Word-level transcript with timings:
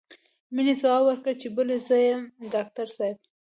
مينې 0.53 0.73
ځواب 0.81 1.01
ورکړ 1.05 1.33
چې 1.41 1.47
بلې 1.55 1.77
زه 1.87 1.95
يم 2.07 2.21
ډاکټر 2.53 2.87
صاحب. 2.97 3.17